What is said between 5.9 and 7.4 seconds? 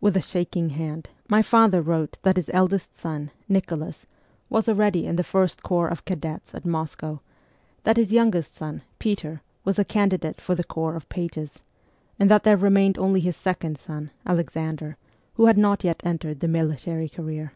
cadets at Moscow;